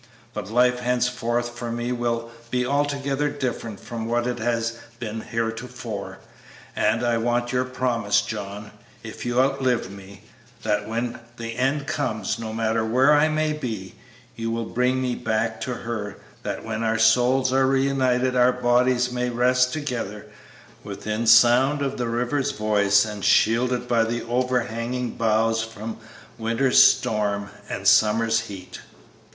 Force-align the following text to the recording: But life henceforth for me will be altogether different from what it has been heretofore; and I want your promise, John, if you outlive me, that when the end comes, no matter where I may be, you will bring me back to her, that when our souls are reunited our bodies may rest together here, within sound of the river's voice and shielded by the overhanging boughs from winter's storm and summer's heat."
But 0.33 0.49
life 0.49 0.79
henceforth 0.79 1.49
for 1.49 1.71
me 1.71 1.91
will 1.91 2.31
be 2.49 2.65
altogether 2.65 3.29
different 3.29 3.79
from 3.79 4.07
what 4.07 4.25
it 4.25 4.39
has 4.39 4.79
been 4.97 5.21
heretofore; 5.21 6.17
and 6.75 7.05
I 7.05 7.17
want 7.19 7.51
your 7.51 7.65
promise, 7.65 8.23
John, 8.23 8.71
if 9.03 9.27
you 9.27 9.39
outlive 9.39 9.91
me, 9.91 10.21
that 10.63 10.89
when 10.89 11.19
the 11.37 11.55
end 11.55 11.85
comes, 11.85 12.39
no 12.39 12.51
matter 12.51 12.83
where 12.83 13.13
I 13.13 13.27
may 13.29 13.53
be, 13.53 13.93
you 14.35 14.49
will 14.49 14.65
bring 14.65 15.03
me 15.03 15.13
back 15.13 15.61
to 15.61 15.73
her, 15.75 16.17
that 16.41 16.65
when 16.65 16.81
our 16.81 16.97
souls 16.97 17.53
are 17.53 17.67
reunited 17.67 18.35
our 18.35 18.53
bodies 18.53 19.11
may 19.11 19.29
rest 19.29 19.71
together 19.71 20.21
here, 20.23 20.31
within 20.83 21.27
sound 21.27 21.83
of 21.83 21.97
the 21.99 22.07
river's 22.09 22.49
voice 22.49 23.05
and 23.05 23.23
shielded 23.23 23.87
by 23.87 24.03
the 24.03 24.25
overhanging 24.27 25.11
boughs 25.11 25.61
from 25.61 25.99
winter's 26.39 26.83
storm 26.83 27.51
and 27.69 27.85
summer's 27.85 28.39
heat." 28.39 28.81